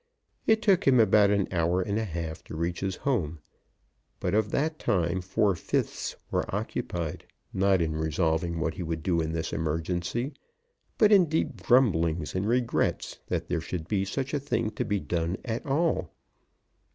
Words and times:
It 0.47 0.63
took 0.63 0.87
him 0.87 0.99
about 0.99 1.29
an 1.29 1.47
hour 1.51 1.79
and 1.79 1.99
a 1.99 2.05
half 2.05 2.43
to 2.45 2.55
reach 2.57 2.79
his 2.79 2.95
home, 3.05 3.37
but 4.19 4.33
of 4.33 4.49
that 4.49 4.79
time 4.79 5.21
four 5.21 5.55
fifths 5.55 6.15
were 6.31 6.43
occupied, 6.55 7.27
not 7.53 7.83
in 7.83 7.95
resolving 7.95 8.59
what 8.59 8.73
he 8.73 8.81
would 8.81 9.03
do 9.03 9.21
in 9.21 9.33
this 9.33 9.53
emergency, 9.53 10.33
but 10.97 11.11
in 11.11 11.29
deep 11.29 11.61
grumblings 11.61 12.33
and 12.33 12.47
regrets 12.47 13.19
that 13.27 13.47
there 13.47 13.61
should 13.61 13.87
be 13.87 14.03
such 14.03 14.33
a 14.33 14.39
thing 14.39 14.71
to 14.71 14.83
be 14.83 14.99
done 14.99 15.37
at 15.45 15.63
all. 15.67 16.09